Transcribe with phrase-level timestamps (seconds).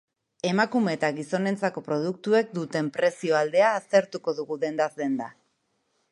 [0.51, 5.29] Emakume eta gizonentzako produktuek duten prezio aldea aztertuko dugu dendaz denda.